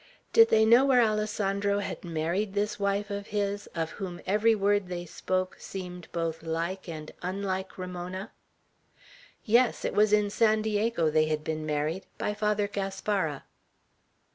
Did 0.33 0.49
they 0.49 0.65
know 0.65 0.83
where 0.83 1.03
Alessandro 1.03 1.77
had 1.77 2.03
married 2.03 2.53
this 2.55 2.79
wife 2.79 3.11
of 3.11 3.27
his, 3.27 3.67
of 3.75 3.91
whom 3.91 4.19
every 4.25 4.55
word 4.55 4.87
they 4.87 5.05
spoke 5.05 5.57
seemed 5.59 6.07
both 6.11 6.41
like 6.41 6.89
and 6.89 7.11
unlike 7.21 7.77
Ramona? 7.77 8.31
Yes. 9.45 9.85
It 9.85 9.93
was 9.93 10.11
in 10.11 10.31
San 10.31 10.63
Diego 10.63 11.11
they 11.11 11.27
had 11.27 11.43
been 11.43 11.67
married, 11.67 12.07
by 12.17 12.33
Father 12.33 12.67
Gaspara. 12.67 13.43